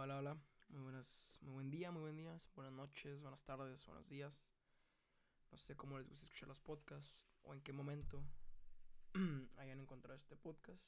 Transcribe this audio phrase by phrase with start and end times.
[0.00, 0.38] Hola, hola.
[0.68, 2.38] Muy buenas, muy buen día, muy buen día.
[2.54, 4.52] Buenas noches, buenas tardes, buenos días.
[5.50, 8.22] No sé cómo les gusta escuchar los podcasts o en qué momento
[9.58, 10.80] hayan encontrado este podcast.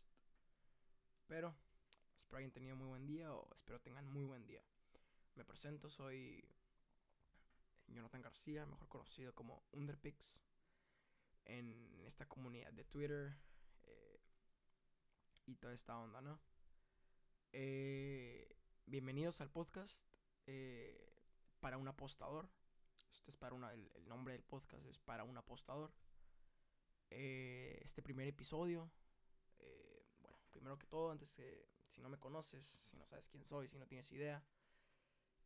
[1.27, 1.57] Pero
[2.17, 4.63] espero hayan tenido muy buen día o espero tengan muy buen día.
[5.35, 6.49] Me presento, soy
[7.89, 10.37] Jonathan García, mejor conocido como Underpix,
[11.47, 13.37] en esta comunidad de Twitter
[13.83, 14.21] eh,
[15.47, 16.39] y toda esta onda, ¿no?
[17.51, 18.60] Eh,
[18.91, 20.03] bienvenidos al podcast
[20.47, 21.15] eh,
[21.61, 22.49] para un apostador.
[23.13, 25.93] Este es para una, el, nombre del podcast es para un apostador.
[27.09, 28.91] Eh, este primer episodio,
[29.61, 33.45] eh, bueno, primero que todo, antes que si no me conoces, si no sabes quién
[33.45, 34.43] soy, si no tienes idea,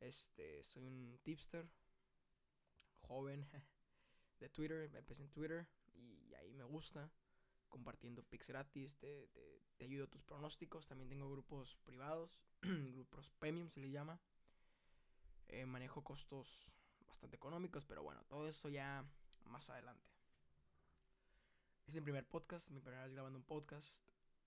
[0.00, 1.68] este, soy un tipster,
[3.00, 3.46] joven
[4.40, 7.10] de Twitter, empecé en Twitter y ahí me gusta
[7.74, 10.86] compartiendo pics gratis, te, te, te, ayudo a tus pronósticos.
[10.86, 14.20] También tengo grupos privados, grupos premium se le llama.
[15.48, 16.70] Eh, manejo costos
[17.04, 19.04] bastante económicos, pero bueno, todo eso ya
[19.46, 20.08] más adelante.
[21.88, 23.92] Es mi primer podcast, mi primera vez grabando un podcast.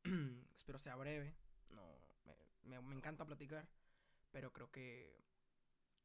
[0.55, 1.35] Espero sea breve.
[1.69, 3.67] No, me, me, me, encanta platicar,
[4.31, 5.21] pero creo que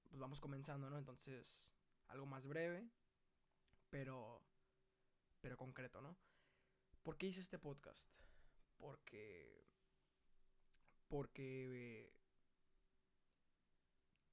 [0.08, 0.98] pues vamos comenzando, ¿no?
[0.98, 1.62] Entonces,
[2.08, 2.90] algo más breve,
[3.90, 4.42] pero
[5.40, 6.16] pero concreto, ¿no?
[7.02, 8.06] ¿Por qué hice este podcast?
[8.78, 9.66] Porque.
[11.08, 11.68] Porque.
[11.72, 12.12] Eh,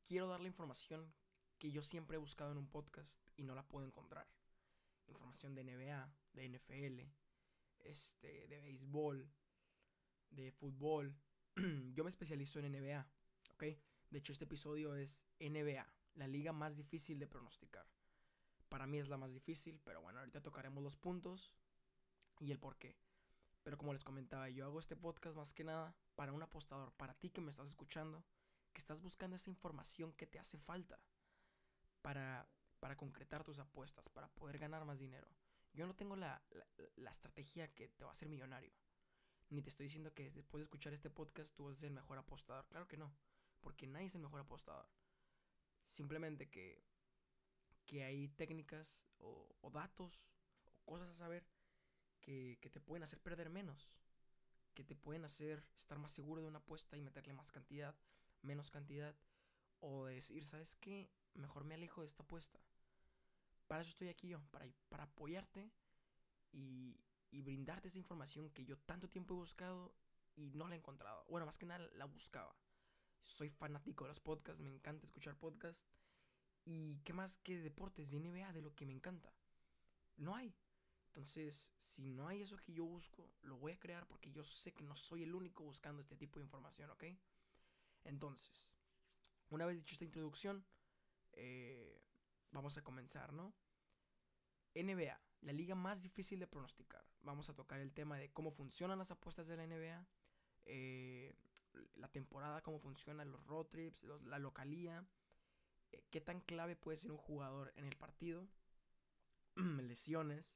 [0.03, 1.13] quiero dar la información
[1.57, 4.27] que yo siempre he buscado en un podcast y no la puedo encontrar.
[5.07, 6.99] Información de NBA, de NFL,
[7.79, 9.27] este, de béisbol,
[10.29, 11.15] de fútbol.
[11.93, 13.07] yo me especializo en NBA,
[13.53, 13.63] ¿ok?
[14.11, 17.87] De hecho, este episodio es NBA, la liga más difícil de pronosticar.
[18.67, 21.51] Para mí es la más difícil, pero bueno, ahorita tocaremos los puntos
[22.39, 22.97] y el por qué.
[23.63, 27.13] Pero como les comentaba, yo hago este podcast más que nada para un apostador, para
[27.13, 28.23] ti que me estás escuchando,
[28.73, 30.99] que estás buscando esa información que te hace falta
[32.01, 32.47] para,
[32.79, 35.27] para concretar tus apuestas, para poder ganar más dinero.
[35.73, 38.73] Yo no tengo la, la, la estrategia que te va a hacer millonario.
[39.49, 41.95] Ni te estoy diciendo que después de escuchar este podcast tú vas a ser el
[41.95, 42.65] mejor apostador.
[42.67, 43.13] Claro que no.
[43.61, 44.87] Porque nadie es el mejor apostador.
[45.85, 46.83] Simplemente que,
[47.85, 50.23] que hay técnicas o, o datos
[50.65, 51.45] o cosas a saber
[52.29, 53.89] que, te pueden hacer perder menos.
[54.73, 57.95] Que te pueden hacer estar más seguro de una apuesta y meterle más cantidad,
[58.41, 59.15] menos cantidad.
[59.79, 61.09] O decir, ¿sabes qué?
[61.33, 62.59] Mejor me alejo de esta apuesta.
[63.67, 65.71] Para eso estoy aquí yo, para, para apoyarte
[66.51, 66.99] y,
[67.31, 69.93] y brindarte esa información que yo tanto tiempo he buscado
[70.35, 71.25] y no la he encontrado.
[71.29, 72.55] Bueno, más que nada la buscaba.
[73.21, 75.87] Soy fanático de los podcasts, me encanta escuchar podcasts.
[76.65, 79.33] Y qué más que deportes de NBA, de lo que me encanta.
[80.17, 80.53] No hay.
[81.09, 84.73] Entonces, si no hay eso que yo busco, lo voy a crear porque yo sé
[84.73, 87.05] que no soy el único buscando este tipo de información, ¿ok?
[88.03, 88.71] Entonces,
[89.49, 90.63] una vez dicho esta introducción,
[91.33, 92.01] eh,
[92.51, 93.53] vamos a comenzar, ¿no?
[94.75, 97.03] NBA, la liga más difícil de pronosticar.
[97.21, 100.07] Vamos a tocar el tema de cómo funcionan las apuestas de la NBA,
[100.65, 101.35] eh,
[101.95, 105.05] la temporada, cómo funcionan los road trips, la localía,
[105.91, 108.47] eh, qué tan clave puede ser un jugador en el partido,
[109.55, 110.55] lesiones,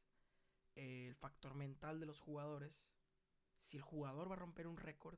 [0.76, 2.88] el factor mental de los jugadores,
[3.60, 5.18] si el jugador va a romper un récord,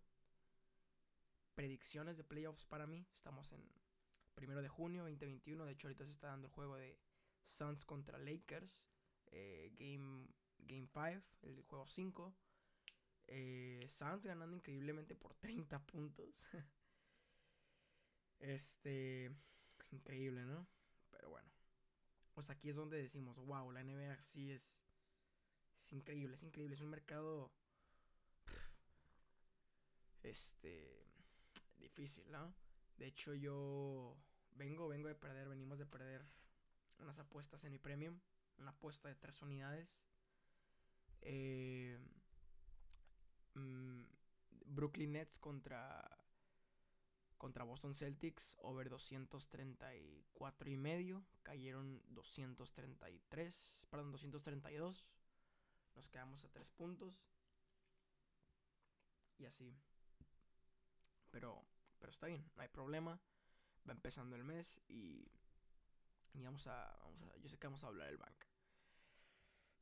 [1.56, 3.64] predicciones de playoffs para mí, estamos en
[4.34, 7.00] primero de junio 2021, de hecho ahorita se está dando el juego de
[7.44, 8.84] Suns contra Lakers,
[9.28, 10.28] eh, Game
[10.68, 12.36] Game 5, el juego 5.
[13.28, 16.46] Eh, Suns ganando increíblemente por 30 puntos.
[18.40, 19.32] este,
[19.92, 20.68] increíble, ¿no?
[21.12, 21.50] Pero bueno.
[22.34, 24.85] Pues aquí es donde decimos, wow, la NBA sí es
[25.80, 26.76] es increíble, es increíble.
[26.76, 27.52] Es un mercado.
[30.24, 31.06] Este.
[31.78, 32.54] Difícil, ¿no?
[32.98, 34.18] De hecho, yo.
[34.54, 35.50] Vengo, vengo de perder.
[35.50, 36.26] Venimos de perder
[37.00, 38.20] unas apuestas en mi premium.
[38.58, 40.00] Una apuesta de tres unidades.
[41.22, 41.98] Eh,
[43.54, 44.04] mmm,
[44.66, 46.20] Brooklyn Nets contra.
[47.38, 51.26] Contra Boston Celtics, over 234 y medio.
[51.44, 55.06] Cayeron 233, perdón, 232.
[55.96, 57.26] Nos quedamos a tres puntos.
[59.38, 59.76] Y así.
[61.32, 61.66] Pero,
[62.00, 63.20] pero está bien, no hay problema.
[63.88, 65.28] Va empezando el mes y,
[66.34, 67.38] y vamos, a, vamos a...
[67.38, 68.46] Yo sé que vamos a hablar del bank.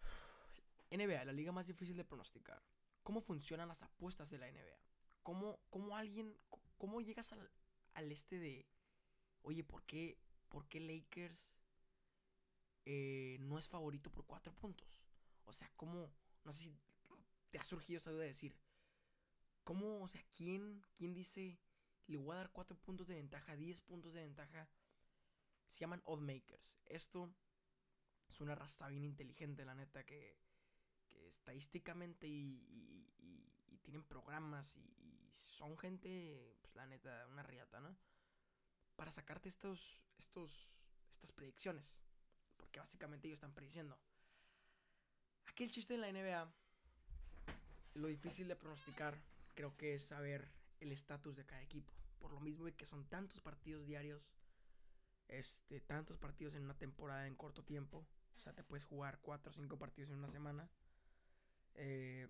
[0.91, 2.61] NBA, la liga más difícil de pronosticar.
[3.03, 4.79] ¿Cómo funcionan las apuestas de la NBA?
[5.23, 6.37] ¿Cómo, cómo alguien...
[6.77, 7.51] ¿Cómo llegas al,
[7.93, 8.67] al este de...
[9.43, 10.17] Oye, ¿por qué,
[10.49, 11.55] por qué Lakers
[12.85, 15.02] eh, no es favorito por cuatro puntos?
[15.45, 16.13] O sea, ¿cómo?
[16.43, 16.77] No sé si
[17.51, 18.55] te ha surgido esa duda de decir,
[19.63, 20.01] ¿cómo?
[20.01, 21.59] O sea, ¿quién, quién dice
[22.07, 24.69] le voy a dar 4 puntos de ventaja, 10 puntos de ventaja.
[25.67, 26.77] Se llaman oddmakers.
[26.85, 27.33] Esto
[28.27, 30.37] es una raza bien inteligente, la neta, que,
[31.27, 32.69] estadísticamente y,
[33.81, 34.89] tienen programas y,
[35.33, 37.95] son gente, pues la neta, una riata, ¿no?
[38.95, 40.73] Para sacarte estos, estos,
[41.11, 41.99] estas predicciones.
[42.55, 43.99] Porque básicamente ellos están prediciendo.
[45.47, 46.51] Aquí el chiste de la NBA,
[47.95, 49.17] lo difícil de pronosticar,
[49.53, 51.91] creo que es saber el estatus de cada equipo.
[52.19, 54.31] Por lo mismo que son tantos partidos diarios,
[55.27, 58.05] este, tantos partidos en una temporada en corto tiempo.
[58.37, 60.69] O sea, te puedes jugar 4 o 5 partidos en una semana.
[61.75, 62.27] Eh,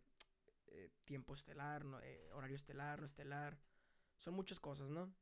[0.68, 3.58] eh, tiempo estelar, eh, horario estelar, no estelar.
[4.18, 5.14] Son muchas cosas, ¿no?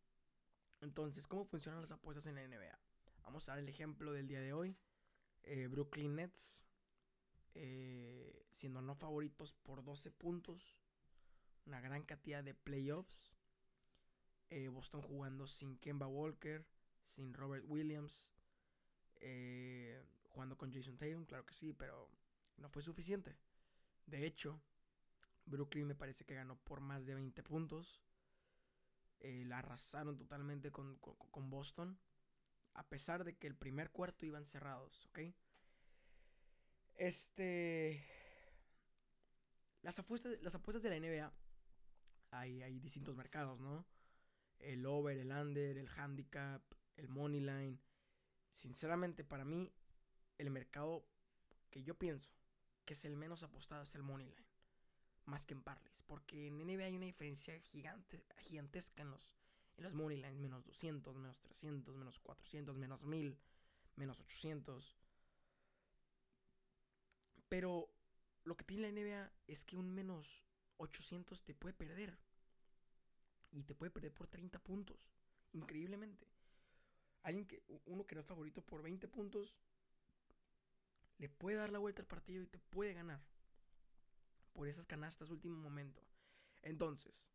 [0.81, 2.77] Entonces, ¿cómo funcionan las apuestas en la NBA?
[3.23, 4.77] Vamos a dar el ejemplo del día de hoy.
[5.69, 6.61] Brooklyn Nets,
[8.51, 10.75] siendo no favoritos por 12 puntos.
[11.65, 13.33] Una gran cantidad de playoffs.
[14.71, 16.65] Boston jugando sin Kemba Walker,
[17.06, 18.30] sin Robert Williams,
[20.24, 22.09] jugando con Jason Tatum, claro que sí, pero
[22.57, 23.38] no fue suficiente.
[24.06, 24.62] De hecho,
[25.45, 28.01] Brooklyn me parece que ganó por más de 20 puntos.
[29.19, 31.00] Eh, la arrasaron totalmente con,
[31.50, 32.00] Boston.
[32.74, 35.19] A pesar de que el primer cuarto iban cerrados, ¿ok?
[37.01, 38.06] Este.
[39.81, 41.33] Las apuestas, las apuestas de la NBA.
[42.30, 43.88] Hay, hay distintos mercados, ¿no?
[44.59, 46.62] El over, el under, el handicap,
[46.98, 47.80] el money line.
[48.51, 49.74] Sinceramente, para mí,
[50.38, 51.03] el mercado
[51.71, 52.30] que yo pienso
[52.86, 54.45] que es el menos apostado es el Moneyline.
[55.25, 56.04] Más que en Parlays.
[56.04, 59.33] Porque en NBA hay una diferencia gigante, gigantesca en los,
[59.77, 60.39] en los Moneylines.
[60.39, 63.39] Menos 200, menos 300, menos 400, menos 1000,
[63.95, 64.95] menos 800.
[67.51, 67.94] Pero
[68.45, 70.45] lo que tiene la NBA es que un menos
[70.77, 72.18] 800 te puede perder.
[73.51, 75.12] Y te puede perder por 30 puntos.
[75.51, 76.30] Increíblemente.
[77.24, 79.59] Alguien que, uno que no es favorito por 20 puntos,
[81.18, 83.21] le puede dar la vuelta al partido y te puede ganar.
[84.54, 86.01] Por esas canastas último momento.
[86.62, 87.27] Entonces,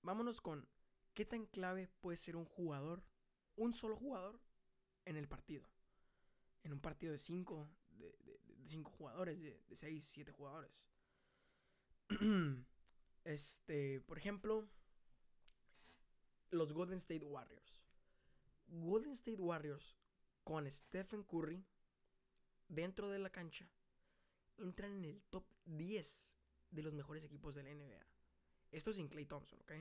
[0.00, 0.68] vámonos con
[1.14, 3.04] qué tan clave puede ser un jugador,
[3.54, 4.40] un solo jugador,
[5.04, 5.70] en el partido.
[6.64, 10.84] En un partido de cinco, de, cinco jugadores, de, de seis, siete jugadores.
[13.24, 14.68] este, por ejemplo,
[16.50, 17.82] los Golden State Warriors.
[18.68, 19.96] Golden State Warriors
[20.44, 21.64] con Stephen Curry
[22.68, 23.68] dentro de la cancha,
[24.58, 26.36] entran en el top 10
[26.70, 28.06] de los mejores equipos de la NBA.
[28.70, 29.72] Esto sin Clay Thompson, ¿ok?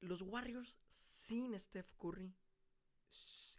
[0.00, 2.34] Los Warriors sin Steph Curry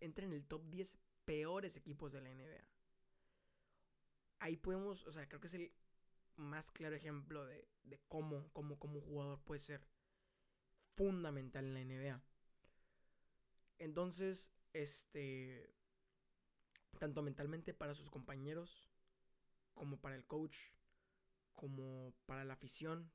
[0.02, 2.64] entran en el top 10 peores equipos de la NBA.
[4.40, 5.72] Ahí podemos, o sea, creo que es el
[6.36, 7.68] más claro ejemplo de,
[8.08, 9.86] cómo, cómo, cómo un jugador puede ser
[10.96, 12.22] fundamental en la NBA.
[13.80, 15.74] Entonces, este,
[17.00, 18.90] tanto mentalmente para sus compañeros,
[19.74, 20.58] como para el coach,
[21.54, 23.12] como para la afición,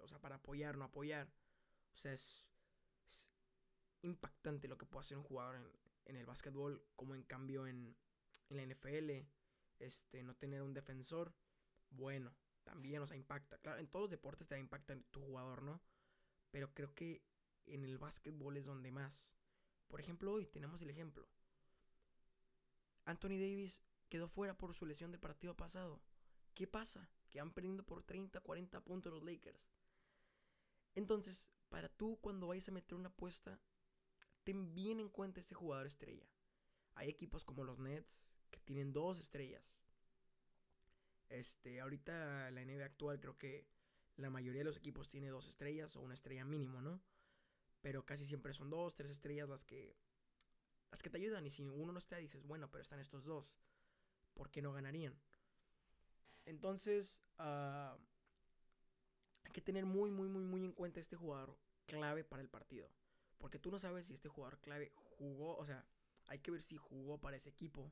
[0.00, 1.28] o sea, para apoyar, no apoyar.
[1.94, 2.46] O sea, es,
[4.02, 5.56] impactante lo que puede hacer un jugador
[6.10, 7.96] en, el básquetbol, como en cambio en,
[8.48, 9.26] en, la NFL,
[9.78, 11.34] este, no tener un defensor,
[11.90, 13.58] bueno, también, o sea, impacta.
[13.58, 15.80] Claro, en todos los deportes te impacta tu jugador, ¿no?
[16.50, 17.22] Pero creo que
[17.66, 19.34] en el básquetbol es donde más.
[19.88, 21.28] Por ejemplo, hoy tenemos el ejemplo.
[23.04, 26.02] Anthony Davis quedó fuera por su lesión del partido pasado.
[26.54, 27.10] ¿Qué pasa?
[27.28, 29.70] Que han perdido por 30, 40 puntos los Lakers.
[30.94, 33.60] Entonces, para tú cuando vayas a meter una apuesta,
[34.44, 36.26] ten bien en cuenta ese jugador estrella.
[36.94, 39.80] Hay equipos como los Nets que tienen dos estrellas.
[41.28, 43.66] Este, ahorita la NBA actual creo que
[44.16, 47.00] la mayoría de los equipos tiene dos estrellas o una estrella mínimo, ¿no?
[47.80, 49.96] Pero casi siempre son dos, tres estrellas las que
[50.90, 51.46] las que te ayudan.
[51.46, 53.56] Y si uno no está, dices, bueno, pero están estos dos.
[54.34, 55.18] ¿Por qué no ganarían?
[56.44, 57.96] Entonces, ah,
[59.44, 61.56] hay que tener muy, muy, muy, muy en cuenta este jugador
[61.86, 62.90] clave para el partido.
[63.40, 65.84] Porque tú no sabes si este jugador clave jugó, o sea,
[66.26, 67.90] hay que ver si jugó para ese equipo.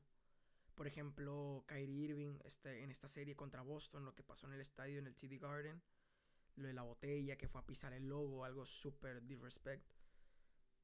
[0.75, 4.61] Por ejemplo, Kyrie Irving este, en esta serie contra Boston, lo que pasó en el
[4.61, 5.81] estadio, en el TD Garden.
[6.55, 9.85] Lo de la botella, que fue a pisar el logo, algo súper disrespect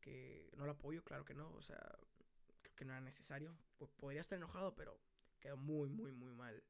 [0.01, 1.79] que no lo apoyo, claro que no, o sea,
[2.61, 3.57] creo que no era necesario.
[3.77, 4.99] Pues podría estar enojado, pero
[5.39, 6.63] quedó muy, muy, muy mal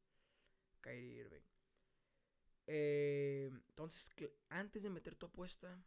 [0.82, 1.42] Kyrie Irving.
[2.68, 4.10] Eh, entonces,
[4.50, 5.78] antes de meter tu apuesta,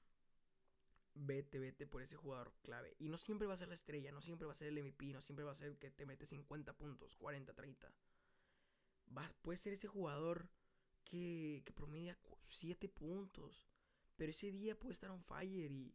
[1.18, 2.94] vete, vete por ese jugador clave.
[2.98, 5.12] Y no siempre va a ser la estrella, no siempre va a ser el MVP,
[5.12, 7.92] no siempre va a ser que te mete 50 puntos, 40, 30.
[9.16, 10.48] Va, puede ser ese jugador
[11.04, 13.66] que, que promedia 7 puntos,
[14.16, 15.94] Pero ese día puede estar on fire y,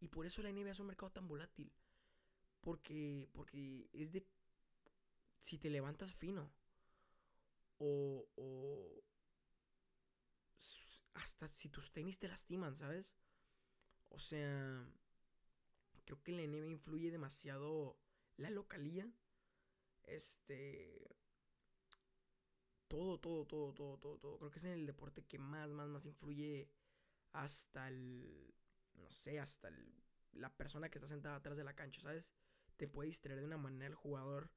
[0.00, 1.72] y por eso la NBA es un mercado tan volátil.
[2.60, 4.26] Porque, porque es de
[5.40, 6.52] si te levantas fino.
[7.78, 9.02] O, o
[11.14, 13.14] hasta si tus tenis te lastiman, ¿sabes?
[14.10, 14.86] O sea,
[16.04, 17.98] creo que la NBA influye demasiado
[18.36, 19.10] la localía.
[20.04, 21.16] Este.
[22.88, 24.38] Todo, todo, todo, todo, todo, todo.
[24.38, 26.68] Creo que es en el deporte que más, más, más influye
[27.32, 28.54] hasta el.
[28.94, 29.94] No sé, hasta el,
[30.32, 32.32] la persona que está sentada atrás de la cancha, ¿sabes?
[32.76, 34.50] Te puede distraer de una manera el jugador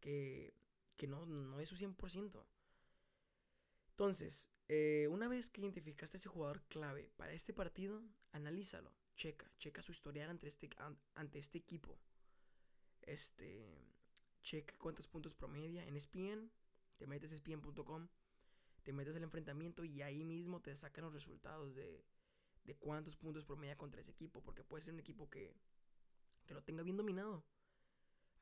[0.00, 0.54] que,
[0.96, 2.44] que no, no es su 100%.
[3.90, 8.02] Entonces, eh, una vez que identificaste a ese jugador clave para este partido,
[8.32, 10.70] analízalo, checa, checa su historial ante este,
[11.14, 11.98] ante este equipo.
[13.02, 13.62] Este,
[14.42, 16.50] checa cuántos puntos promedia en ESPN,
[16.96, 18.08] te metes a ESPN.com,
[18.82, 22.04] te metes al enfrentamiento y ahí mismo te sacan los resultados de,
[22.64, 25.54] de cuántos puntos promedia contra ese equipo, porque puede ser un equipo que,
[26.46, 27.44] que lo tenga bien dominado.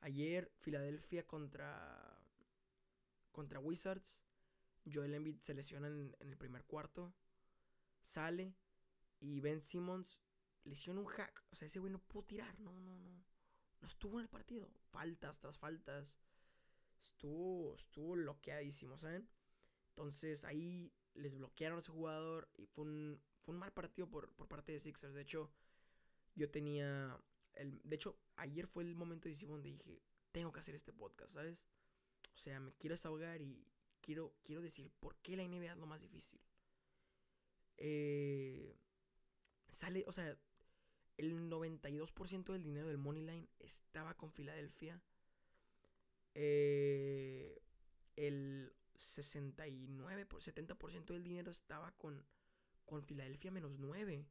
[0.01, 2.19] Ayer Filadelfia contra
[3.31, 4.21] contra Wizards
[4.91, 7.13] Joel Embiid se lesiona en, el primer cuarto.
[8.01, 8.55] Sale.
[9.19, 10.19] Y Ben Simmons
[10.63, 11.43] lesiona un hack.
[11.51, 12.59] O sea, ese güey no pudo tirar.
[12.59, 13.23] No, no, no.
[13.81, 14.69] No estuvo en el partido.
[14.91, 16.17] Faltas tras faltas.
[16.99, 19.29] Estuvo, estuvo bloqueadísimo, ¿saben?
[19.89, 22.49] Entonces ahí les bloquearon a ese jugador.
[22.57, 25.13] Y fue un, fue un mal partido por, por parte de Sixers.
[25.13, 25.51] De hecho,
[26.35, 27.19] yo tenía.
[27.53, 31.33] El, de hecho, ayer fue el momento decisivo donde dije: Tengo que hacer este podcast,
[31.33, 31.65] ¿sabes?
[32.33, 33.67] O sea, me quiero desahogar y,
[34.03, 36.39] quiero, quiero decir por qué la NBA es lo más difícil.
[37.77, 38.77] Eh,
[39.69, 40.37] sale, o sea,
[41.17, 45.01] el 92% del dinero del Moneyline estaba con Filadelfia.
[46.35, 47.61] Eh,
[48.15, 52.23] el 69, 70% del dinero estaba con,
[52.85, 54.27] con Filadelfia menos 9.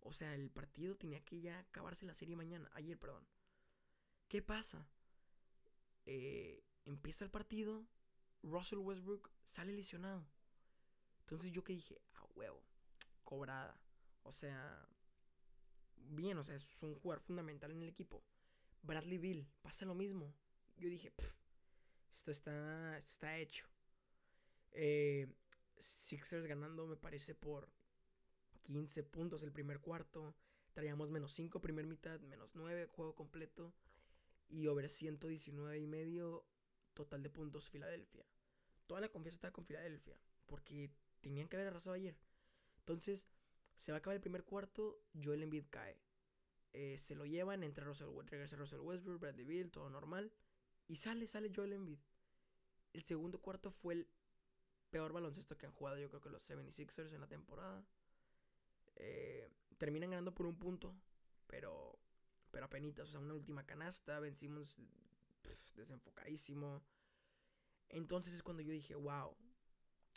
[0.00, 2.70] O sea, el partido tenía que ya acabarse la serie mañana.
[2.74, 3.26] Ayer, perdón.
[4.28, 4.86] ¿Qué pasa?
[6.06, 7.84] Eh, empieza el partido.
[8.42, 10.26] Russell Westbrook sale lesionado.
[11.20, 12.62] Entonces yo que dije, a huevo,
[13.24, 13.80] cobrada.
[14.22, 14.88] O sea,
[15.96, 18.22] bien, o sea, es un jugador fundamental en el equipo.
[18.82, 20.34] Bradley Bill, pasa lo mismo.
[20.76, 21.12] Yo dije,
[22.14, 23.66] esto está, está hecho.
[24.72, 25.26] Eh,
[25.78, 27.68] Sixers ganando, me parece, por
[28.62, 30.34] 15 puntos el primer cuarto.
[30.72, 33.74] Traíamos menos 5 primer mitad, menos 9 juego completo.
[34.48, 36.46] Y over 119 y medio
[36.98, 38.26] total de puntos Filadelfia.
[38.86, 40.90] Toda la confianza estaba con Filadelfia, porque
[41.20, 42.16] tenían que haber arrasado ayer.
[42.80, 43.28] Entonces,
[43.76, 46.00] se va a acabar el primer cuarto, Joel Embiid cae.
[46.72, 50.32] Eh, se lo llevan, entra Russell, regresa Russell Westbrook, Bradley Bill, todo normal.
[50.86, 52.00] Y sale, sale Joel Embiid.
[52.92, 54.08] El segundo cuarto fue el
[54.90, 57.84] peor baloncesto que han jugado yo creo que los 76ers en la temporada.
[58.96, 60.96] Eh, terminan ganando por un punto,
[61.46, 61.98] pero,
[62.50, 64.76] pero apenas, o sea, una última canasta, vencimos
[65.78, 66.84] desenfocadísimo.
[67.88, 69.36] Entonces es cuando yo dije, wow.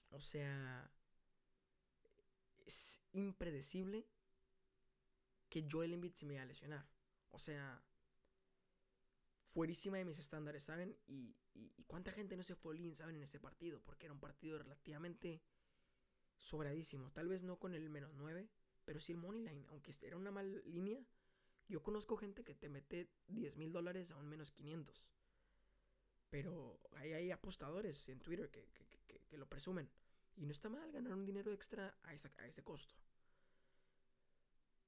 [0.09, 0.91] O sea,
[2.65, 4.05] es impredecible
[5.49, 6.87] que Joel Embiid se me iba a lesionar.
[7.29, 7.81] O sea,
[9.51, 10.97] fuerísima de mis estándares, ¿saben?
[11.07, 11.35] Y,
[11.87, 13.17] cuánta gente no se fue all ¿saben?
[13.17, 15.41] En ese partido, porque era un partido relativamente
[16.37, 17.11] sobradísimo.
[17.11, 18.49] Tal vez no con el menos 9,
[18.85, 19.65] pero sí el money line.
[19.69, 21.05] Aunque era una mala línea,
[21.67, 25.09] yo conozco gente que te mete 10 mil dólares a un menos 500.
[26.31, 28.65] Pero hay, hay apostadores en Twitter que,
[29.37, 29.89] lo presumen.
[30.37, 32.95] Y no está mal ganar un dinero extra a, ese costo.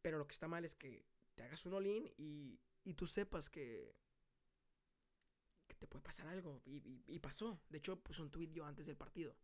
[0.02, 2.60] Pero lo que está mal es que te hagas un all-in y,
[2.96, 3.96] tú sepas que,
[5.68, 6.62] que te puede pasar algo.
[6.66, 7.62] Y, pasó.
[7.70, 9.36] De hecho, puse un tweet antes del partido.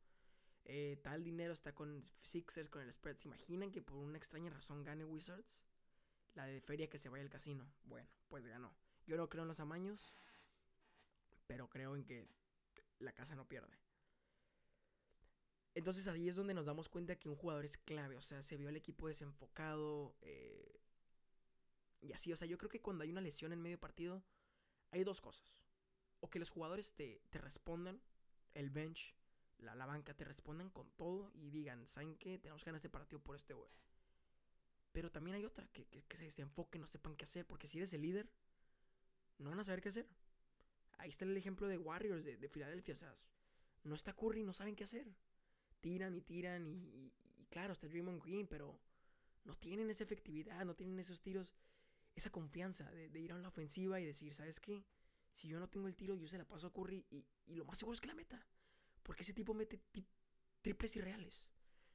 [0.64, 3.18] Eh, tal dinero está con Sixers, con el spread.
[3.18, 5.62] ¿Se imaginan que por una extraña razón gane Wizards?
[6.36, 7.70] La de feria que se vaya al casino.
[7.84, 8.74] Bueno, pues ganó.
[9.06, 10.14] Yo no creo en los amaños
[11.50, 12.28] pero creo en que
[13.00, 13.76] la casa no pierde.
[15.74, 18.56] Entonces ahí es donde nos damos cuenta que un jugador es clave, o sea, se
[18.56, 20.80] vio el equipo desenfocado eh,
[22.02, 24.24] y así, o sea, yo creo que cuando hay una lesión en medio partido
[24.92, 25.64] hay dos cosas.
[26.20, 28.00] O que los jugadores te, respondan,
[28.54, 29.16] el bench,
[29.58, 32.38] la, banca, te respondan con todo y digan, ¿saben qué?
[32.38, 33.72] Tenemos que ganar este partido por este güey.
[34.92, 38.02] Pero también hay otra, que, se desenfoquen, no sepan qué hacer, porque si eres el
[38.02, 38.30] líder,
[39.40, 40.08] no van a saber qué hacer.
[41.00, 42.94] Ahí está el ejemplo de Warriors de, Filadelfia.
[42.94, 43.14] O sea,
[43.84, 45.08] no está Curry, no saben qué hacer.
[45.80, 47.12] Tiran y tiran y,
[47.50, 48.80] claro, está Draymond Green, pero
[49.46, 51.56] no tienen esa efectividad, no tienen esos tiros,
[52.16, 54.86] esa confianza de, ir a la ofensiva y decir, ¿sabes qué?
[55.32, 57.78] Si yo no tengo el tiro, yo se la paso a Curry y, lo más
[57.78, 58.46] seguro es que la meta.
[59.02, 59.82] Porque ese tipo mete
[60.62, 61.48] triples irreales.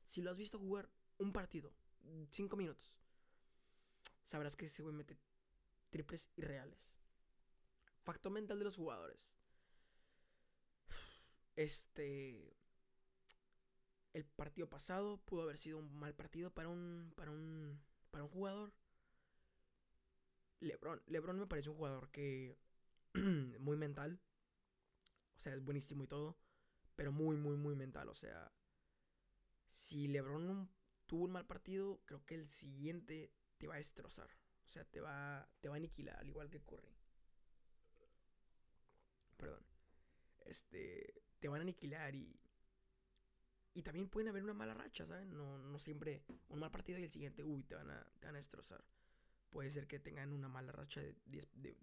[0.05, 1.75] Si lo has visto jugar un partido
[2.31, 2.95] 5 minutos,
[4.25, 5.19] sabrás que ese güey mete
[5.91, 7.04] triples irreales.
[8.05, 9.35] Factor mental de los jugadores.
[11.57, 12.57] Este.
[14.13, 17.13] El partido pasado pudo haber sido un mal partido para un.
[17.17, 17.83] para un.
[18.11, 18.73] para un jugador.
[20.61, 21.03] Lebron.
[21.07, 22.59] Lebron me parece un jugador que.
[23.59, 24.21] muy mental.
[25.37, 26.37] O sea, es buenísimo y todo.
[26.97, 28.09] Pero muy, muy, muy mental.
[28.09, 28.53] O sea.
[29.71, 30.71] Si Lebron
[31.07, 34.31] tuvo un mal partido, creo que el siguiente te va a destrozar.
[34.67, 36.95] O sea, te va, te va a aniquilar, al igual que Curry.
[39.37, 39.65] Perdón.
[40.55, 42.41] Este, te van a aniquilar y...
[43.77, 45.37] Y también pueden haber una mala racha, ¿saben?
[45.37, 48.37] No, no siempre un mal partido y el siguiente, uy, te van, a, te van
[48.37, 48.85] a destrozar.
[49.51, 51.77] Puede ser que tengan una mala racha de, de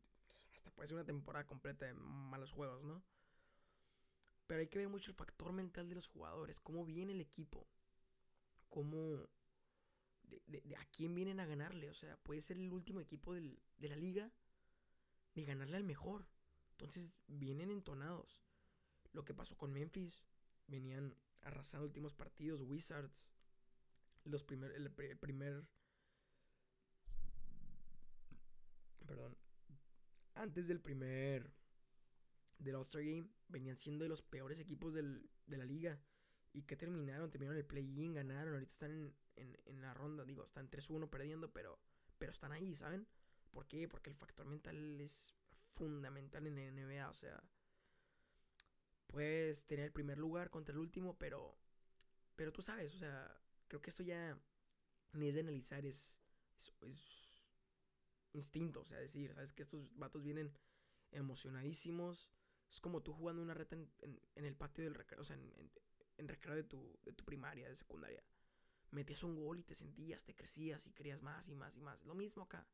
[0.54, 3.04] hasta puede ser una temporada completa de malos juegos, ¿no?
[4.48, 7.68] Pero hay que ver mucho el factor mental de los jugadores, cómo viene el equipo,
[8.70, 9.28] cómo,
[10.24, 11.90] de, a quién vienen a ganarle.
[11.90, 14.32] O sea, puede ser el último equipo de la liga
[15.36, 16.26] de ganarle al mejor.
[16.72, 18.42] Entonces vienen entonados.
[19.14, 20.24] Lo que pasó con Memphis,
[20.68, 23.32] venían arrasando últimos partidos, Wizards,
[24.24, 25.66] los primer, el, primer...
[29.06, 29.38] Perdón.
[30.36, 31.52] Antes del primer...
[32.58, 36.00] Del All-Star Game, venían siendo de los peores equipos de la liga.
[36.54, 37.32] ¿Y que terminaron?
[37.32, 38.54] Terminaron el play-in, ganaron.
[38.54, 40.26] Ahorita están en, en, la ronda.
[40.26, 41.80] Digo, están 3-1 perdiendo, pero,
[42.18, 43.08] pero están ahí, ¿saben?
[43.52, 43.88] ¿Por qué?
[43.88, 45.34] Porque el factor mental es
[45.72, 47.10] fundamental en la NBA.
[47.10, 47.42] O sea,
[49.12, 51.58] puedes tener el primer lugar contra el último, pero,
[52.36, 54.38] pero tú sabes, o sea, creo que esto ya
[55.14, 56.18] ni es de analizar, es,
[58.34, 58.82] instinto.
[58.82, 60.54] O sea, decir, sabes que estos vatos vienen
[61.12, 62.30] emocionadísimos.
[62.72, 63.92] Es como tú jugando una reta en,
[64.36, 65.72] en, el patio del recreo, o sea, en,
[66.18, 68.24] en recreo de tu, de tu primaria, de secundaria
[68.92, 72.04] metías un gol y te sentías, te crecías y querías más y más y más.
[72.06, 72.68] Lo mismo acá.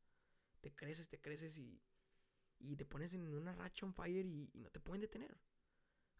[0.61, 1.79] Te creces, te creces y,
[2.59, 5.37] y te pones en una racha on fire y, no te pueden detener.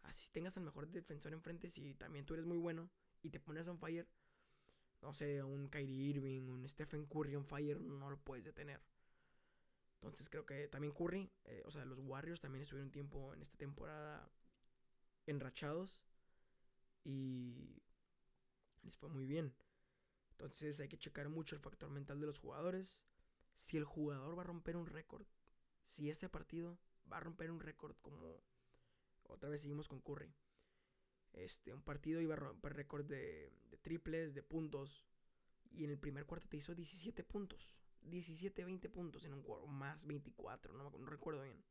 [0.08, 2.90] Así tengas al mejor defensor enfrente, si también tú eres muy bueno
[3.22, 4.08] y te pones on fire,
[5.02, 8.80] no sé, un Kyrie Irving, un Stephen Curry on fire, no lo puedes detener.
[10.00, 13.58] Entonces creo que también Curry, eh, o sea, los Warriors también estuvieron tiempo en esta
[13.58, 14.30] temporada
[15.26, 16.00] enrachados
[17.04, 17.82] y
[18.82, 19.54] les fue muy bien.
[20.30, 22.98] Entonces hay que checar mucho el factor mental de los jugadores.
[23.56, 25.26] Si el jugador va a romper un récord,
[25.82, 26.78] si este partido
[27.12, 28.42] va a romper un récord como
[29.28, 30.34] otra vez seguimos con Curry.
[31.32, 35.06] Este, un partido iba a romper récord de, triples, de puntos.
[35.70, 37.76] Y en el primer cuarto te hizo 17 puntos.
[38.02, 39.66] 17, 20 puntos en un cuarto.
[39.66, 41.62] Más 24, no, no recuerdo bien.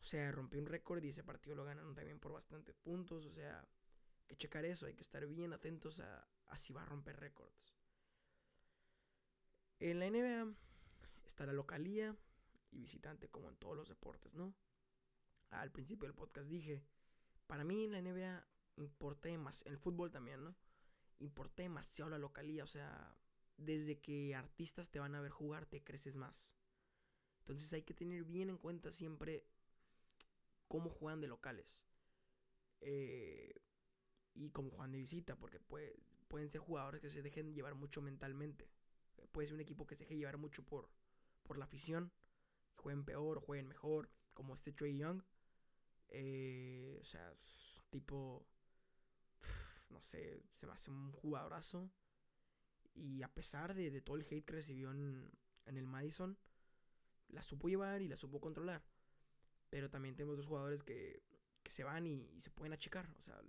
[0.00, 3.26] O sea, rompió un récord y ese partido lo ganaron también por bastantes puntos.
[3.26, 4.86] O sea, hay que checar eso.
[4.86, 7.76] Hay que estar bien atentos a, así va a romper récords.
[9.80, 10.52] En la NBA
[11.24, 12.16] está la localía
[12.70, 14.54] y visitante como en todos los deportes, ¿no?
[15.50, 16.84] Al principio del podcast dije,
[17.46, 20.54] para mí la NBA importa más, en el fútbol también, ¿no?
[21.18, 23.16] Importa demasiado la localía, o sea,
[23.56, 26.48] desde que artistas te van a ver jugar te creces más.
[27.40, 29.46] Entonces hay que tener bien en cuenta siempre
[30.68, 31.82] cómo juegan de locales.
[32.80, 33.54] Eh,
[34.34, 38.00] y cómo juegan de visita, porque puede, pueden ser jugadores que se dejen llevar mucho
[38.00, 38.70] mentalmente.
[39.32, 40.88] Puede ser un equipo que se deje llevar mucho por,
[41.42, 42.12] por la afición.
[42.76, 44.10] Jueguen peor o jueguen mejor.
[44.34, 45.22] Como este Trey Young.
[46.08, 47.34] Eh, o sea,
[47.90, 48.46] tipo.
[49.90, 51.90] No sé, se me hace un jugadorazo.
[52.94, 55.30] Y a pesar de, todo el hate que recibió en,
[55.66, 56.36] el Madison,
[57.28, 58.84] la supo llevar y la supo controlar.
[59.70, 61.22] Pero también tenemos dos jugadores que,
[61.62, 63.08] que se van y, se pueden achicar.
[63.18, 63.40] O sea,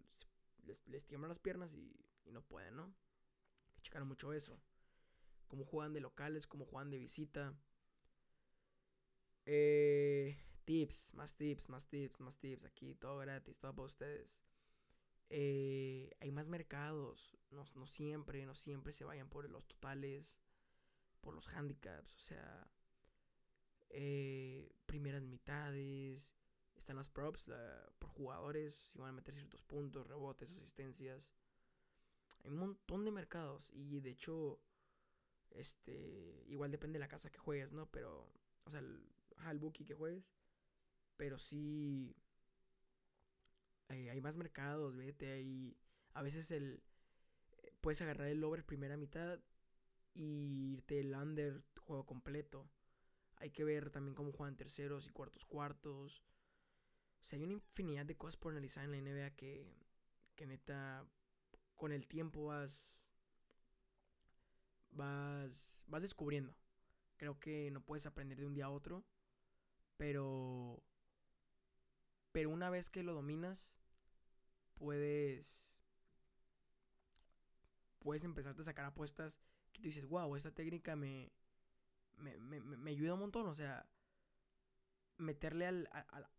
[0.63, 2.93] les, les tiemblan las piernas y y no pueden, ¿no?
[3.74, 4.62] Que checar mucho eso.
[5.48, 7.54] Cómo juegan de locales, cómo juegan de visita.
[9.45, 10.38] Eh,
[10.69, 12.65] tips, más tips, más tips, más tips.
[12.65, 14.39] Aquí todo gratis, todo para ustedes.
[15.32, 17.36] Eh, hay más mercados.
[17.49, 20.38] No, no, siempre, no siempre se vayan por los totales,
[21.21, 22.13] por los handicaps.
[22.13, 22.67] O sea,
[23.89, 26.36] eh, primeras mitades.
[26.77, 27.49] Están las props
[27.97, 28.75] por jugadores.
[28.75, 31.32] Si van a meter ciertos puntos, rebotes, asistencias.
[32.43, 34.62] Hay un montón de mercados y de hecho,
[35.49, 37.88] este, igual depende de la casa que juegues, ¿no?
[37.88, 38.32] Pero,
[38.65, 40.38] o sea, el, bookie que juegues.
[41.19, 42.15] Pero sí,
[43.89, 45.77] eh, hay más mercados, vete, ahí.
[46.13, 46.82] A veces el,
[47.62, 49.38] eh, puedes agarrar el over primera mitad
[50.13, 52.69] y irte el under juego completo.
[53.36, 56.23] Hay que ver también cómo juegan terceros y cuartos cuartos.
[57.21, 59.75] O sea, hay una infinidad de cosas por analizar en la NBA que,
[60.38, 61.05] que neta
[61.75, 63.10] con el tiempo vas
[64.91, 66.55] vas, vas descubriendo.
[67.17, 69.03] Creo que no puedes aprender de un día a otro,
[69.97, 70.82] pero,
[72.32, 73.74] pero una vez que lo dominas,
[74.76, 75.76] puedes,
[78.00, 79.39] puedes empezarte a sacar apuestas
[79.72, 81.32] que tú dices, wow, esta técnica me,
[82.18, 83.48] me, me, me ayuda un montón.
[83.48, 83.86] O sea,
[85.18, 86.30] meterle al, a,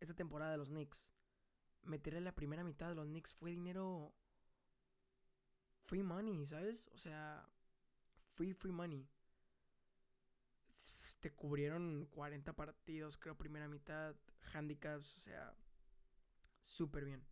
[0.00, 1.10] esta temporada de los Knicks,
[1.82, 4.14] meterle la primera mitad de los Knicks fue dinero
[5.84, 6.88] free money, ¿sabes?
[6.88, 7.48] O sea,
[8.34, 9.08] free, free money.
[11.20, 14.16] Te cubrieron 40 partidos, creo, primera mitad,
[14.52, 15.54] handicaps, o sea,
[16.60, 17.22] súper bien.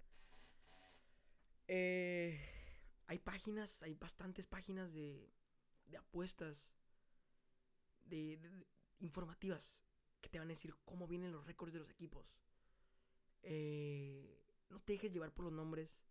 [1.66, 2.38] Eh,
[3.06, 5.30] hay páginas, hay bastantes páginas de,
[5.86, 6.70] de apuestas,
[8.06, 8.38] de,
[9.00, 9.76] informativas,
[10.20, 12.34] que te van a decir cómo vienen los récords de los equipos.
[13.42, 16.02] Eh, no te dejes llevar por los nombres.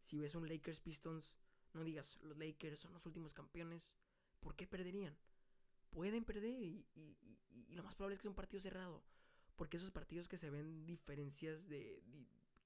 [0.00, 1.32] Si ves un Lakers Pistons,
[1.74, 3.88] no digas los Lakers son los últimos campeones.
[4.40, 5.16] ¿Por qué perderían?
[5.90, 6.86] Pueden perder y,
[7.70, 9.02] lo más probable es que sea un partido cerrado.
[9.56, 12.02] Porque esos partidos que se ven diferencias de,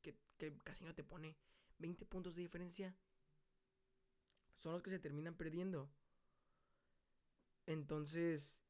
[0.02, 1.36] que, que casi no te pone
[1.78, 2.94] 20 puntos de diferencia
[4.58, 5.90] son los que se terminan perdiendo.
[7.66, 8.62] Entonces,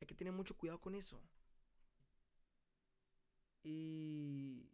[0.00, 1.22] hay que tener mucho cuidado con eso.
[3.62, 4.70] Y...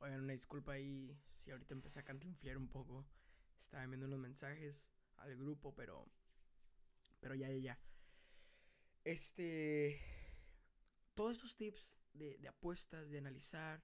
[0.00, 3.04] Oigan, una disculpa ahí si ahorita empecé a cantinflear un poco.
[3.60, 6.08] Estaba viendo los mensajes al grupo, pero...
[7.20, 7.78] Pero ya, ya, ya.
[9.04, 10.00] Este...
[11.14, 13.82] Todos estos tips de, apuestas, de analizar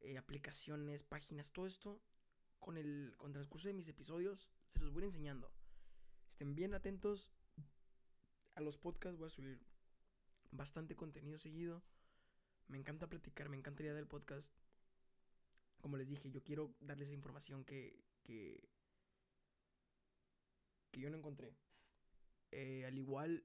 [0.00, 2.02] eh, aplicaciones, páginas, todo esto,
[2.58, 5.52] con el, con el transcurso de mis episodios, se los voy a ir enseñando.
[6.28, 7.32] Estén bien atentos
[8.54, 9.60] a los podcasts, voy a subir
[10.50, 11.82] bastante contenido seguido.
[12.68, 14.52] Me encanta platicar, me encanta idea del podcast.
[15.80, 18.68] Como les dije, yo quiero darles información que, que,
[20.90, 21.56] que yo no encontré.
[22.50, 23.44] Eh, al igual,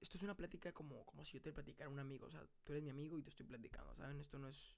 [0.00, 2.26] esto es una plática como, como si yo te platicara a un amigo.
[2.26, 4.20] O sea, tú eres mi amigo y te estoy platicando, ¿saben?
[4.20, 4.76] Esto no es...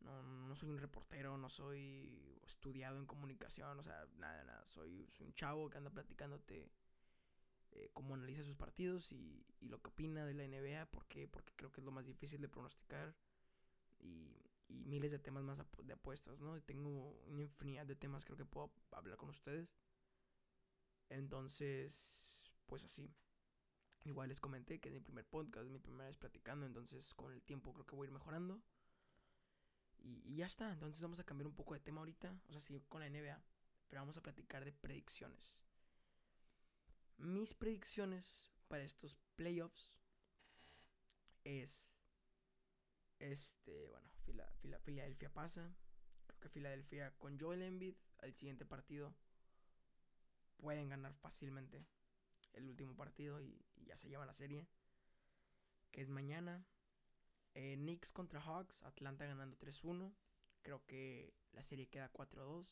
[0.00, 4.64] No, no soy un reportero, no soy estudiado en comunicación, o sea, nada, nada.
[4.66, 6.70] Soy, soy un chavo que anda platicándote
[7.72, 11.72] eh, cómo analiza sus partidos y, lo que opina de la NBA, porque, porque creo
[11.72, 13.14] que es lo más difícil de pronosticar
[13.98, 14.32] y,
[14.68, 16.60] miles de temas más de apuestas, ¿no?
[16.62, 19.76] Tengo una infinidad de temas creo que puedo hablar con ustedes.
[21.08, 22.35] Entonces,
[22.66, 23.14] pues así.
[24.04, 27.42] Igual les comenté que es mi primer podcast, mi primera vez platicando, entonces con el
[27.42, 28.62] tiempo creo que voy a ir mejorando.
[29.98, 32.80] Y, ya está, entonces vamos a cambiar un poco de tema ahorita, o sea, sí,
[32.88, 33.42] con la NBA,
[33.88, 35.58] pero vamos a platicar de predicciones.
[37.16, 39.90] Mis predicciones para estos playoffs
[41.42, 41.90] es
[43.18, 45.74] este, bueno, Fila, Fila, Filadelfia pasa.
[46.26, 49.14] Creo que Filadelfia con Joel Embiid al siguiente partido
[50.58, 51.86] pueden ganar fácilmente
[52.56, 54.66] el último partido y, ya se lleva la serie.
[55.92, 56.66] Que es mañana.
[57.54, 60.12] Eh, Knicks contra Hawks, Atlanta ganando 3-1.
[60.62, 62.66] Creo que la serie queda 4-2.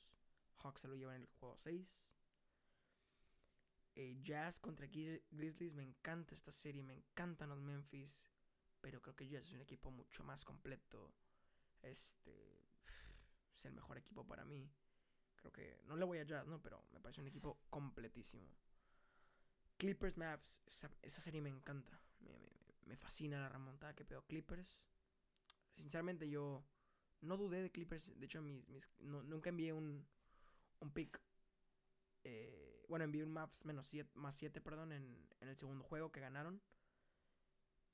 [0.56, 2.14] Hawks se lo lleva en el juego 6.
[3.96, 8.24] Eh, Jazz contra Grizzlies, me encanta esta serie, me encantan los Memphis,
[8.80, 11.12] pero creo que Jazz es un equipo mucho más completo.
[11.80, 12.66] Este
[13.54, 14.68] es el mejor equipo para mí.
[15.36, 18.48] Creo que no le voy a Jazz, no, pero me parece un equipo completísimo.
[19.84, 22.00] Clippers Mavs, esa, serie me encanta.
[22.86, 24.80] Me, fascina la remontada que pegó Clippers.
[25.74, 26.64] Sinceramente yo
[27.20, 28.18] no dudé de Clippers.
[28.18, 30.06] De hecho, mis, nunca envié un,
[30.80, 31.20] un pick
[32.22, 36.20] eh, bueno, envié un maps menos siete, más 7, perdón, en, el segundo juego que
[36.20, 36.62] ganaron.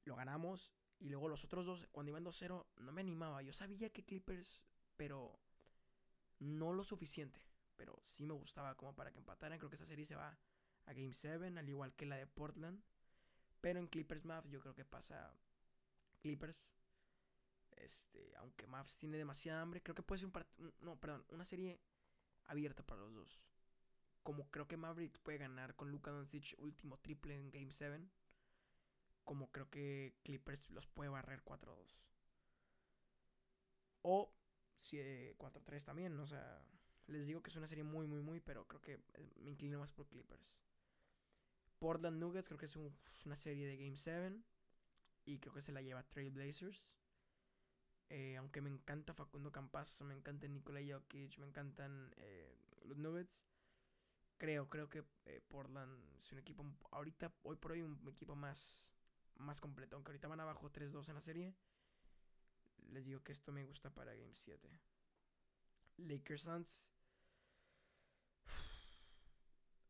[0.05, 0.73] Lo ganamos.
[1.01, 3.43] Y luego los otros dos, cuando iban 2-0, no me animaba.
[3.43, 4.63] Yo sabía que Clippers,
[4.97, 5.41] pero
[6.39, 7.43] no lo suficiente.
[7.75, 9.59] Pero sí me gustaba como para que empataran.
[9.59, 10.39] Creo que esa serie se va
[10.87, 12.83] a Game 7, al igual que la de Portland.
[13.61, 15.35] Pero en Clippers Maps yo creo que pasa
[16.21, 16.71] Clippers.
[17.73, 21.81] Este, aunque Maps tiene demasiada hambre, creo que puede ser un no, perdón, una serie
[22.45, 23.41] abierta para los dos
[24.23, 28.09] como creo que Mavericks puede ganar con Luka Doncic último triple en Game 7,
[29.25, 31.99] como creo que Clippers los puede barrer 4-2.
[34.03, 34.33] O
[34.79, 36.63] 4-3 también, o sea,
[37.07, 39.01] les digo que es una serie muy, muy, muy, pero creo que
[39.37, 40.51] me inclino más por Clippers.
[41.81, 42.77] Portland Nuggets creo que es
[43.25, 44.41] una serie de Game 7
[45.25, 46.87] y creo que se la lleva Trailblazers.
[48.09, 53.51] Eh, aunque me encanta Facundo Campazo, me encanta Nikola Jokic, me encantan eh, los Nuggets
[54.41, 58.91] creo, creo que eh, Portland es un equipo, ahorita, hoy por hoy, un equipo más,
[59.37, 59.97] más completo.
[59.97, 61.55] Aunque ahorita van abajo 3-2 en la serie.
[62.89, 64.69] Les digo que esto me gusta para Game 7.
[65.99, 66.91] Lakers Suns.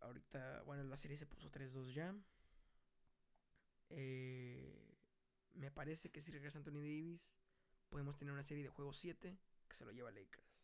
[0.00, 2.14] Ahorita, bueno, la serie se puso 3-2 ya.
[3.90, 4.96] Eh,
[5.54, 7.32] me parece que si regresa Anthony Davis,
[7.88, 9.36] podemos tener una serie de juegos 7
[9.68, 10.60] que se lo lleva Lakers.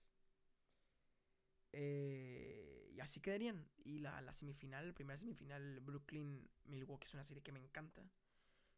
[1.73, 3.69] Eh, y así quedarían.
[3.85, 8.09] Y la, la semifinal, primera semifinal, Brooklyn-Milwaukee es una serie que me encanta.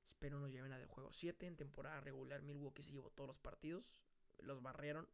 [0.04, 1.46] Espero nos lleven a del juego 7.
[1.46, 4.02] En temporada regular, Milwaukee se llevó todos los partidos.
[4.38, 5.08] Los barrieron.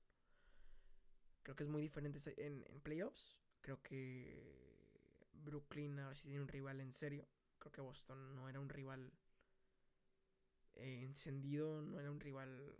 [1.42, 3.36] Creo que es muy diferente en, en playoffs.
[3.60, 4.73] Creo que
[5.34, 7.26] Brooklyn ahora sí tiene un rival en serio.
[7.58, 9.12] Creo que Boston no era un rival
[10.74, 12.76] eh, encendido, no era un rival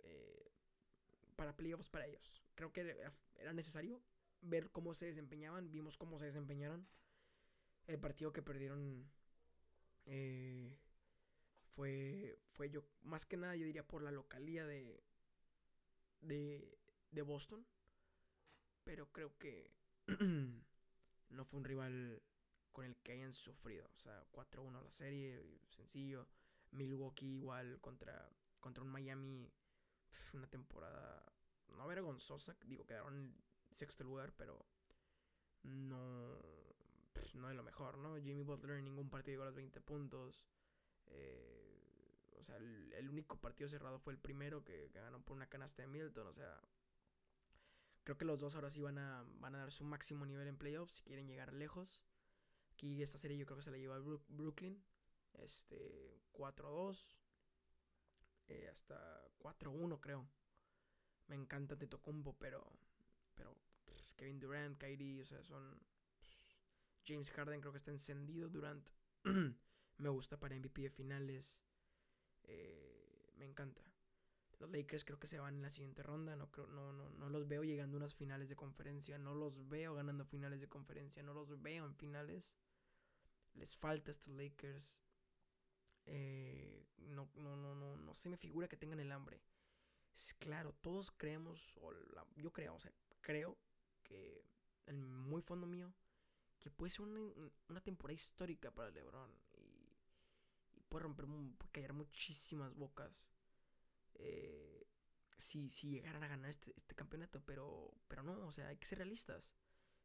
[0.00, 0.50] eh,
[1.36, 2.42] para playoffs para ellos.
[2.54, 2.80] Creo que
[3.36, 4.02] era, necesario
[4.40, 5.70] ver cómo se desempeñaban.
[5.70, 6.86] Vimos cómo se desempeñaron.
[7.86, 9.10] El partido que perdieron
[10.06, 10.78] eh,
[11.74, 15.02] fue, fue yo, más que nada yo diría por la localía de,
[16.20, 16.78] de,
[17.10, 17.66] de Boston.
[18.84, 19.70] Pero creo que
[21.32, 22.22] no fue un rival
[22.72, 23.88] con el que hayan sufrido.
[23.94, 26.26] O sea, 4-1 la serie, sencillo.
[26.70, 29.50] Milwaukee igual contra, contra un Miami.
[30.32, 31.24] Una temporada
[31.68, 32.56] no vergonzosa.
[32.64, 34.64] Digo, quedaron en sexto lugar, pero
[35.62, 36.38] no,
[37.34, 38.16] no es lo mejor, ¿no?
[38.16, 40.46] Jimmy Butler en ningún partido llegó a los 20 puntos.
[41.06, 45.48] Eh, o sea, el, único partido cerrado fue el primero que, que, ganó por una
[45.48, 46.26] canasta de Milton.
[46.26, 46.60] O sea,
[48.04, 50.56] creo que los dos ahora sí van a, van a dar su máximo nivel en
[50.56, 52.02] playoffs si quieren llegar lejos.
[52.72, 54.82] Aquí esta serie yo creo que se la lleva Brooklyn.
[55.34, 57.06] Este, 4-2.
[58.48, 60.28] Eh, hasta 4-1 creo.
[61.28, 62.72] Me encanta Tetocumbo, pero.
[63.34, 63.56] Pero.
[64.16, 65.80] Kevin Durant, Kyrie, o sea, son.
[67.06, 68.48] James Harden creo que está encendido.
[68.48, 68.88] Durant.
[69.98, 71.60] me gusta para MVP de finales.
[72.44, 73.82] Eh, me encanta.
[74.62, 76.36] Los Lakers creo que se van en la siguiente ronda.
[76.36, 79.18] No, creo, no, no, no los veo llegando a unas finales de conferencia.
[79.18, 81.20] No los veo ganando finales de conferencia.
[81.24, 82.54] No los veo en finales.
[83.54, 84.96] Les falta a estos Lakers.
[86.06, 89.42] Eh, no, no, no, no, no se me figura que tengan el hambre.
[90.14, 91.92] Es claro, todos creemos, o
[92.36, 93.58] yo creo, o sea, creo
[94.04, 94.44] que
[94.86, 95.92] en muy fondo mío,
[96.60, 97.06] que puede ser
[97.68, 100.04] una, temporada histórica para LeBron y,
[100.88, 103.26] puede romper, puede callar muchísimas bocas
[104.22, 104.86] eh,
[105.36, 108.86] si, si llegaran a ganar este, este, campeonato, pero, pero no, o sea, hay que
[108.86, 109.54] ser realistas.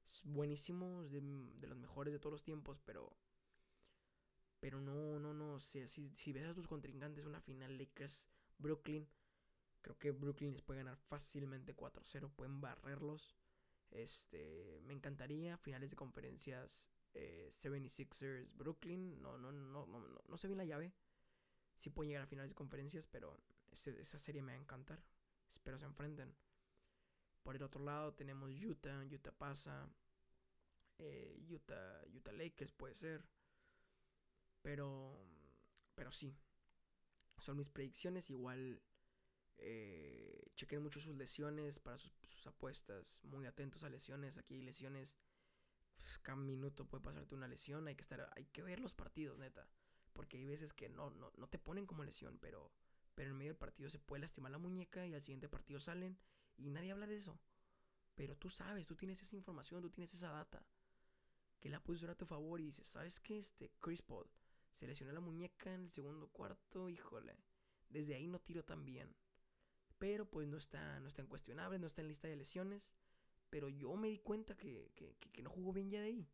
[0.05, 3.15] Es buenísimo, de, de los mejores de todos los tiempos, pero
[4.59, 5.53] pero no, no, no.
[5.53, 9.07] O sea, si, si ves a tus contrincantes una final Lakers-Brooklyn,
[9.81, 12.31] creo que Brooklyn les puede ganar fácilmente 4-0.
[12.31, 13.35] Pueden barrerlos.
[13.91, 19.21] Este, me encantaría finales de conferencias 76ers Brooklyn.
[19.21, 20.93] No, no, no, no, no, no sé bien la llave.
[21.77, 23.39] Sí pueden llegar a finales de conferencias, pero
[23.85, 25.03] esa serie me va a encantar.
[25.49, 26.35] Espero se enfrenten.
[27.43, 29.89] Por el otro lado tenemos Utah, Utah pasa.
[30.97, 33.23] Eh, Utah, Utah Lakers puede ser.
[34.61, 35.17] Pero,
[35.95, 36.35] pero sí.
[37.37, 38.29] Son mis predicciones.
[38.29, 38.81] Igual
[39.57, 43.23] eh, chequen mucho sus lesiones para sus, apuestas.
[43.23, 44.37] Muy atentos a lesiones.
[44.37, 45.17] Aquí hay lesiones.
[45.95, 47.87] Pues, cada minuto puede pasarte una lesión.
[47.87, 49.69] Hay que estar, hay que ver los partidos, neta.
[50.13, 52.71] Porque hay veces que no, no, no te ponen como lesión, pero,
[53.17, 56.19] pero en medio del partido se puede lastimar la muñeca y al siguiente partido salen
[56.55, 57.39] y nadie habla de eso.
[58.13, 60.63] Pero tú sabes, tú tienes esa información, tú tienes esa data.
[61.59, 63.39] Que la puedes usar a tu favor y dices, ¿sabes qué?
[63.39, 64.29] Este Chris Paul
[64.71, 67.35] se lesionó la muñeca en el segundo cuarto, híjole.
[67.89, 69.15] Desde ahí no tiro tan bien.
[69.97, 72.93] Pero pues no está, no está en cuestionable, no está en lista de lesiones.
[73.49, 76.29] Pero yo me di cuenta que, que, no jugó bien ya de ahí.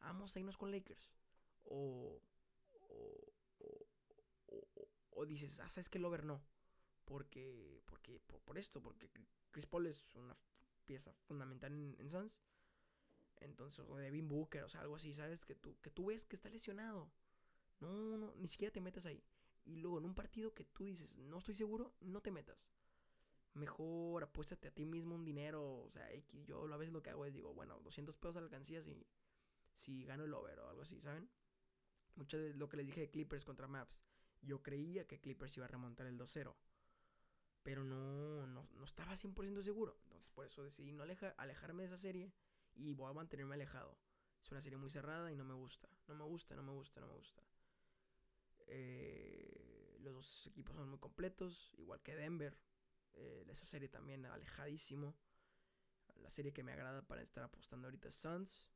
[0.00, 1.12] Vamos a irnos con Lakers.
[1.64, 2.22] O,
[2.72, 3.32] o,
[5.16, 6.42] o, dices, ah, sabes que Lover no.
[7.04, 9.10] Porque, porque, por, esto, porque
[9.50, 10.36] Chris Paul es una
[10.84, 12.42] pieza fundamental en, en Suns.
[13.38, 15.44] Entonces, o Devin Booker, o sea, algo así, ¿sabes?
[15.44, 17.10] Que tú, que tú ves que está lesionado.
[17.80, 19.22] No, no, ni siquiera te metas ahí.
[19.64, 22.68] Y luego en un partido que tú dices, no estoy seguro, no te metas.
[23.54, 25.82] Mejor apuéstate a ti mismo un dinero.
[25.82, 26.08] O sea,
[26.44, 29.06] yo a veces lo que hago es digo, bueno, 200 pesos alcancías y
[29.74, 31.28] si gano el over o algo así, ¿saben?
[32.14, 34.02] Mucho de lo que les dije de Clippers contra Maps.
[34.46, 36.54] Yo creía que Clippers iba a remontar el 2-0.
[37.62, 39.98] Pero no, no, no, estaba 100% seguro.
[40.04, 42.32] Entonces por eso decidí no alejarme de esa serie
[42.74, 43.98] y voy a mantenerme alejado.
[44.40, 45.88] Es una serie muy cerrada y no me gusta.
[46.06, 47.42] No me gusta, no me gusta, no me gusta.
[48.68, 52.56] Eh, los dos equipos son muy completos, igual que Denver.
[53.14, 55.16] Eh, esa serie también alejadísimo.
[56.16, 58.68] La serie que me agrada para estar apostando ahorita es Suns.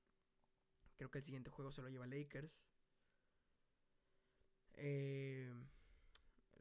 [0.96, 2.60] Creo que el siguiente juego se lo lleva Lakers.
[4.82, 5.52] Eh,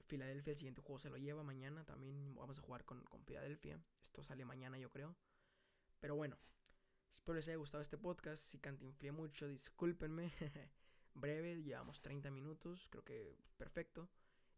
[0.06, 1.86] Filadelfia, el siguiente juego se lo lleva mañana.
[1.86, 3.80] También vamos a jugar con, con Filadelfia.
[4.02, 5.16] Esto sale mañana, yo creo.
[6.00, 6.38] Pero bueno,
[7.12, 8.44] Espero les haya gustado este podcast.
[8.44, 10.32] Si cantinflé mucho, discúlpenme.
[11.16, 14.10] Breve, llevamos 30 minutos, creo que perfecto.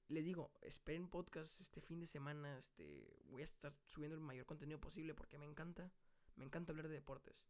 [0.09, 2.57] Les digo, esperen podcast este fin de semana.
[2.57, 5.91] Este, voy a estar subiendo el mayor contenido posible porque me encanta.
[6.35, 7.47] Me encanta hablar de deportes.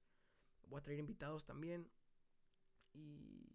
[0.67, 1.89] Voy a traer invitados también.
[2.93, 3.49] Y,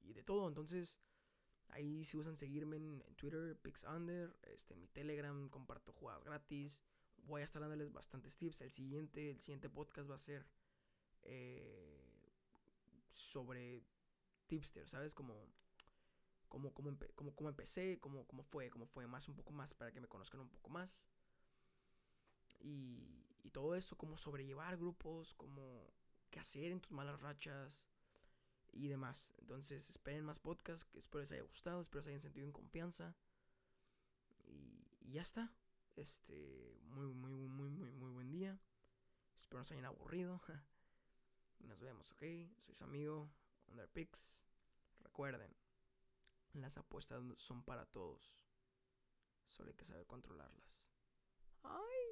[0.00, 0.46] y de todo.
[0.46, 1.00] Entonces,
[1.76, 4.36] ahí si usan seguirme en, Twitter, PixUnder.
[4.42, 6.80] Este, en mi Telegram comparto jugadas gratis.
[7.24, 8.62] Voy a estar dándoles bastantes tips.
[8.62, 10.46] El siguiente, el siguiente podcast va a ser
[11.22, 12.00] eh,
[13.08, 13.82] sobre
[14.46, 15.14] tipster, ¿sabes?
[15.14, 15.34] Como
[16.48, 16.96] cómo, cómo,
[17.34, 20.40] cómo, empecé, cómo, cómo fue, cómo fue más, un poco más para que me conozcan
[20.40, 21.04] un poco más.
[22.60, 25.92] Y, y todo eso, cómo sobrellevar grupos, cómo
[26.30, 27.84] qué hacer en tus malas rachas
[28.76, 29.32] y demás.
[29.38, 33.16] Entonces, esperen más podcasts, espero les haya gustado, espero se hayan sentido en confianza.
[34.44, 35.52] Y, ya está.
[35.96, 38.60] Este, muy, muy, muy, muy, muy buen día.
[39.40, 40.40] Espero no se hayan aburrido.
[41.60, 42.22] y nos vemos, ¿ok?
[42.60, 43.30] Soy su amigo,
[43.68, 44.44] Underpix.
[45.00, 45.54] Recuerden,
[46.52, 48.44] las apuestas son para todos.
[49.48, 50.82] Solo hay que saber controlarlas.
[51.62, 52.05] ¡Ay!